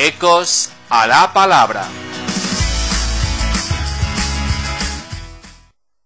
[0.00, 1.84] Ecos a la palabra.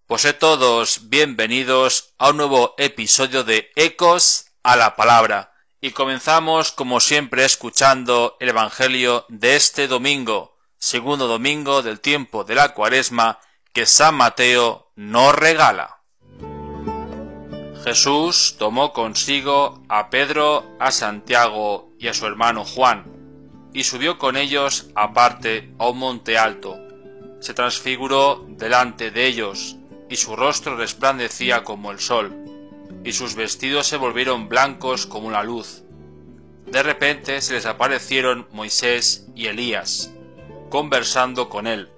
[0.06, 5.52] Pues todos bienvenidos a un nuevo episodio de Ecos a la palabra.
[5.82, 12.54] Y comenzamos como siempre escuchando el Evangelio de este domingo, segundo domingo del tiempo de
[12.54, 13.40] la cuaresma
[13.74, 16.00] que San Mateo nos regala.
[17.84, 23.11] Jesús tomó consigo a Pedro, a Santiago y a su hermano Juan,
[23.72, 26.78] y subió con ellos aparte a un monte alto.
[27.40, 29.76] Se transfiguró delante de ellos,
[30.08, 32.36] y su rostro resplandecía como el sol,
[33.04, 35.82] y sus vestidos se volvieron blancos como la luz.
[36.66, 40.12] De repente se les aparecieron Moisés y Elías,
[40.70, 41.90] conversando con él.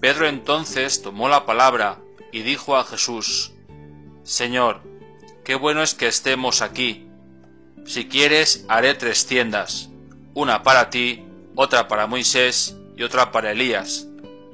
[0.00, 1.98] Pedro entonces tomó la palabra
[2.32, 3.52] y dijo a Jesús,
[4.22, 4.82] Señor,
[5.44, 7.06] qué bueno es que estemos aquí.
[7.84, 9.89] Si quieres, haré tres tiendas,
[10.34, 11.24] una para ti,
[11.56, 14.06] otra para Moisés y otra para Elías.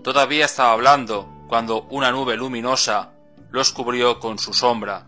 [0.03, 3.13] Todavía estaba hablando cuando una nube luminosa
[3.51, 5.07] los cubrió con su sombra,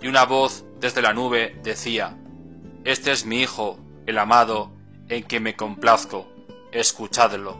[0.00, 2.16] y una voz desde la nube decía,
[2.84, 4.72] Este es mi Hijo, el amado,
[5.08, 6.28] en que me complazco,
[6.72, 7.58] escuchadlo.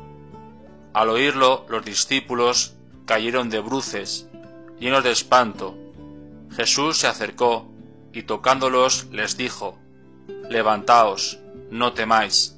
[0.92, 2.74] Al oírlo, los discípulos
[3.06, 4.28] cayeron de bruces,
[4.78, 5.76] llenos de espanto.
[6.54, 7.70] Jesús se acercó
[8.12, 9.78] y tocándolos les dijo,
[10.48, 11.38] Levantaos,
[11.74, 12.56] no temáis.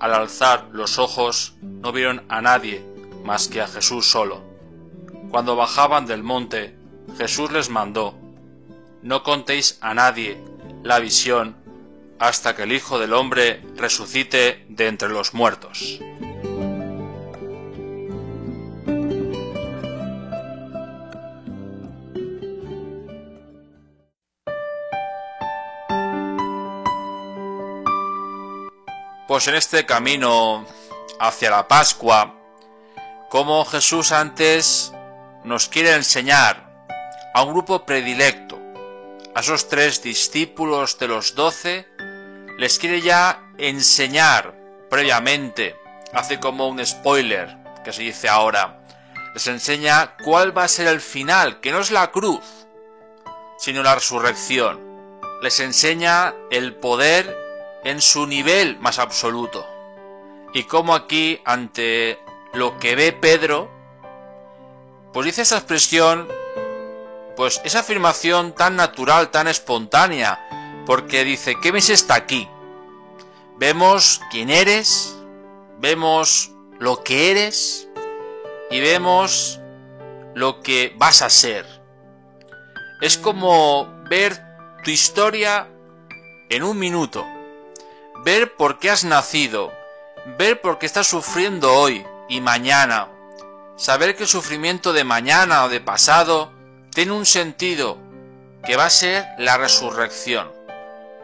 [0.00, 2.84] Al alzar los ojos no vieron a nadie
[3.22, 4.42] más que a Jesús solo.
[5.30, 6.76] Cuando bajaban del monte,
[7.16, 8.18] Jesús les mandó,
[9.00, 10.42] No contéis a nadie
[10.82, 11.56] la visión
[12.18, 16.00] hasta que el Hijo del Hombre resucite de entre los muertos.
[29.32, 30.66] Pues en este camino
[31.18, 32.34] hacia la Pascua,
[33.30, 34.92] como Jesús antes
[35.42, 36.86] nos quiere enseñar
[37.32, 38.60] a un grupo predilecto,
[39.34, 41.88] a esos tres discípulos de los doce,
[42.58, 44.54] les quiere ya enseñar
[44.90, 45.76] previamente,
[46.12, 48.82] hace como un spoiler que se dice ahora,
[49.32, 52.44] les enseña cuál va a ser el final, que no es la cruz,
[53.56, 54.78] sino la resurrección.
[55.40, 57.34] Les enseña el poder
[57.84, 59.66] en su nivel más absoluto.
[60.54, 62.18] Y como aquí, ante
[62.52, 63.70] lo que ve Pedro,
[65.12, 66.28] pues dice esa expresión,
[67.36, 72.48] pues esa afirmación tan natural, tan espontánea, porque dice, ¿qué ves está aquí?
[73.56, 75.16] Vemos quién eres,
[75.78, 77.88] vemos lo que eres
[78.70, 79.60] y vemos
[80.34, 81.66] lo que vas a ser.
[83.00, 84.40] Es como ver
[84.84, 85.68] tu historia
[86.50, 87.24] en un minuto
[88.24, 89.72] ver por qué has nacido,
[90.38, 93.08] ver por qué estás sufriendo hoy y mañana,
[93.76, 96.52] saber que el sufrimiento de mañana o de pasado
[96.90, 97.98] tiene un sentido,
[98.64, 100.52] que va a ser la resurrección,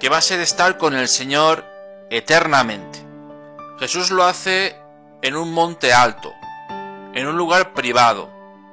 [0.01, 1.65] que va a ser estar con el Señor
[2.11, 3.05] eternamente.
[3.79, 4.77] Jesús lo hace
[5.23, 6.33] en un monte alto,
[7.15, 8.29] en un lugar privado,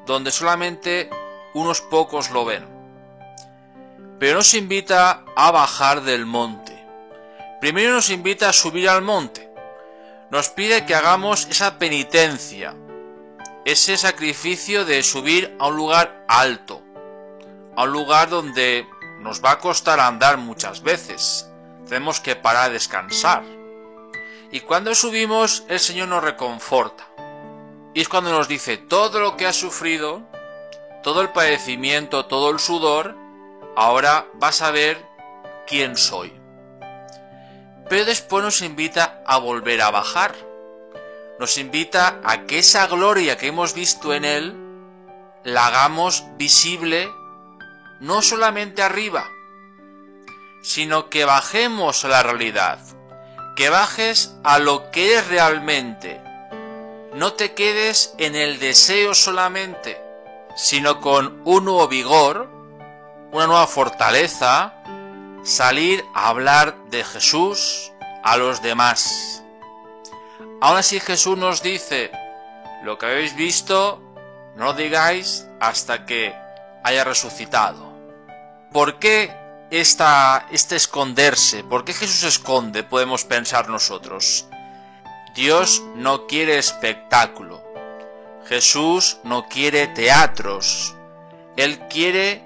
[0.07, 1.11] donde solamente
[1.53, 2.65] unos pocos lo ven.
[4.19, 6.74] Pero nos invita a bajar del monte
[7.65, 9.49] Primero nos invita a subir al monte.
[10.29, 12.75] Nos pide que hagamos esa penitencia,
[13.65, 16.83] ese sacrificio de subir a un lugar alto,
[17.75, 18.87] a un lugar donde
[19.19, 21.49] nos va a costar andar muchas veces.
[21.89, 23.41] Tenemos que parar a descansar.
[24.51, 27.07] Y cuando subimos, el Señor nos reconforta.
[27.95, 30.21] Y es cuando nos dice todo lo que has sufrido,
[31.01, 33.15] todo el padecimiento, todo el sudor,
[33.75, 35.03] ahora vas a ver
[35.65, 36.34] quién soy
[37.89, 40.35] pero después nos invita a volver a bajar.
[41.39, 44.55] Nos invita a que esa gloria que hemos visto en Él
[45.43, 47.09] la hagamos visible
[47.99, 49.29] no solamente arriba,
[50.63, 52.79] sino que bajemos a la realidad,
[53.55, 56.21] que bajes a lo que es realmente.
[57.13, 60.01] No te quedes en el deseo solamente,
[60.55, 62.49] sino con un nuevo vigor,
[63.31, 64.74] una nueva fortaleza,
[65.45, 67.93] salir a hablar de Jesús
[68.23, 69.43] a los demás.
[70.59, 72.11] Aún así Jesús nos dice,
[72.83, 74.01] lo que habéis visto,
[74.55, 76.33] no lo digáis hasta que
[76.83, 77.93] haya resucitado.
[78.71, 79.31] ¿Por qué
[79.69, 81.63] esta, este esconderse?
[81.63, 82.83] ¿Por qué Jesús esconde?
[82.83, 84.47] Podemos pensar nosotros.
[85.35, 87.63] Dios no quiere espectáculo.
[88.47, 90.95] Jesús no quiere teatros.
[91.55, 92.43] Él quiere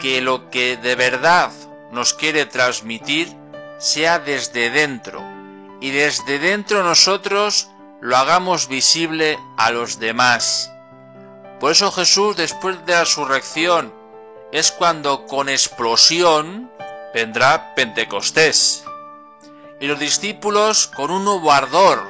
[0.00, 1.50] que lo que de verdad
[1.92, 3.36] nos quiere transmitir
[3.78, 5.22] sea desde dentro,
[5.80, 7.68] y desde dentro nosotros
[8.00, 10.72] lo hagamos visible a los demás.
[11.60, 13.92] Por eso Jesús después de la resurrección
[14.50, 16.70] es cuando con explosión
[17.14, 18.84] vendrá Pentecostés.
[19.80, 22.08] Y los discípulos con un nuevo ardor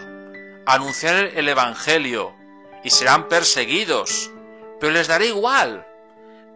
[0.66, 2.34] anunciar el Evangelio
[2.84, 4.30] y serán perseguidos,
[4.80, 5.86] pero les dará igual,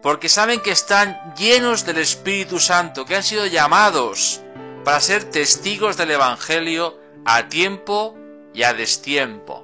[0.01, 4.41] porque saben que están llenos del Espíritu Santo, que han sido llamados
[4.83, 8.15] para ser testigos del Evangelio a tiempo
[8.53, 9.63] y a destiempo.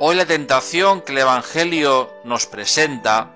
[0.00, 3.34] Hoy la tentación que el Evangelio nos presenta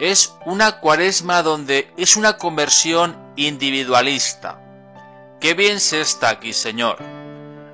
[0.00, 4.60] es una cuaresma donde es una conversión individualista.
[5.40, 6.98] Qué bien se está aquí, Señor.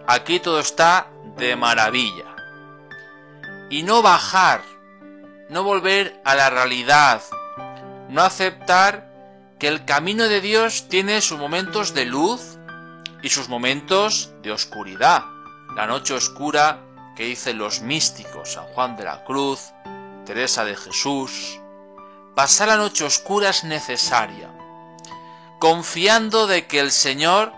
[0.06, 1.06] Aquí todo está
[1.36, 2.36] de maravilla.
[3.70, 4.62] Y no bajar,
[5.48, 7.22] no volver a la realidad,
[8.08, 9.10] no aceptar
[9.58, 12.58] que el camino de Dios tiene sus momentos de luz
[13.22, 15.24] y sus momentos de oscuridad.
[15.74, 16.80] La noche oscura
[17.16, 19.72] que dicen los místicos, San Juan de la Cruz,
[20.24, 21.60] Teresa de Jesús.
[22.34, 24.50] Pasar la noche oscura es necesaria,
[25.58, 27.52] confiando de que el Señor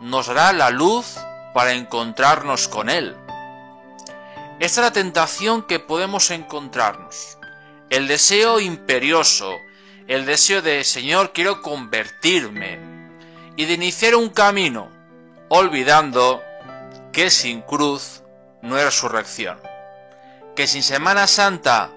[0.00, 1.18] nos dará la luz
[1.52, 3.14] para encontrarnos con Él.
[4.60, 7.38] Esta es la tentación que podemos encontrarnos.
[7.90, 9.52] El deseo imperioso,
[10.08, 12.78] el deseo de Señor, quiero convertirme
[13.56, 14.90] y de iniciar un camino,
[15.48, 16.42] olvidando
[17.12, 18.22] que sin cruz
[18.62, 19.58] no hay resurrección,
[20.56, 21.90] que sin Semana Santa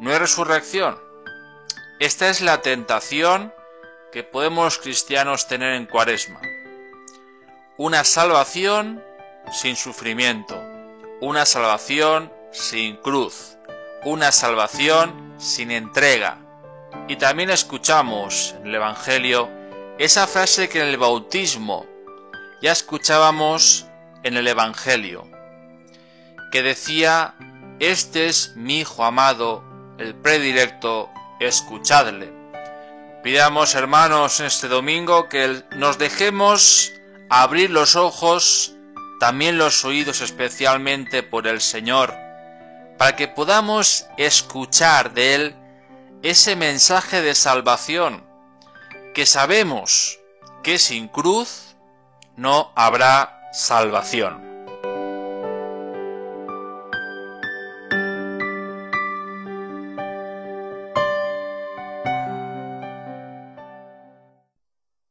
[0.00, 0.98] no hay resurrección.
[1.98, 3.52] Esta es la tentación
[4.12, 6.40] que podemos cristianos tener en Cuaresma.
[7.76, 9.02] Una salvación
[9.52, 10.62] sin sufrimiento,
[11.20, 13.56] una salvación sin cruz,
[14.04, 16.38] una salvación sin entrega,
[17.08, 19.50] y también escuchamos en el Evangelio
[19.98, 21.86] esa frase que en el bautismo
[22.62, 23.86] ya escuchábamos
[24.22, 25.28] en el Evangelio,
[26.52, 27.34] que decía,
[27.80, 29.64] Este es mi Hijo amado,
[29.98, 32.32] el predilecto, escuchadle.
[33.22, 36.92] Pidamos, hermanos, en este domingo que nos dejemos
[37.28, 38.74] abrir los ojos,
[39.20, 42.14] también los oídos especialmente por el Señor,
[42.96, 45.56] para que podamos escuchar de Él
[46.22, 48.26] ese mensaje de salvación
[49.14, 50.18] que sabemos
[50.62, 51.76] que sin cruz
[52.36, 54.46] no habrá salvación.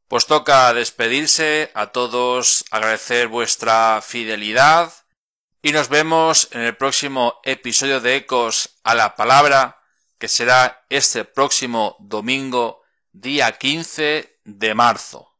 [0.08, 4.92] Pues toca despedirse a todos, agradecer vuestra fidelidad
[5.62, 9.77] y nos vemos en el próximo episodio de Ecos a la Palabra
[10.18, 12.82] que será este próximo domingo,
[13.12, 15.32] día 15 de marzo.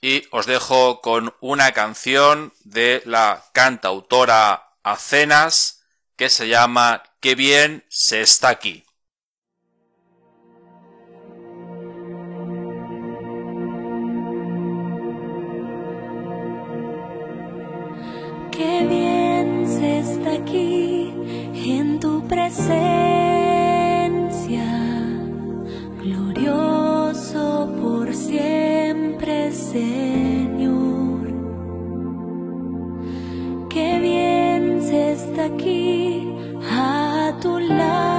[0.00, 5.82] Y os dejo con una canción de la cantautora Acenas
[6.16, 8.85] que se llama Qué bien se está aquí.
[35.48, 36.32] Se
[37.60, 38.15] está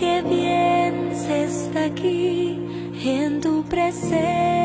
[0.00, 2.58] que bien se está aquí
[3.04, 4.59] en tu presencia.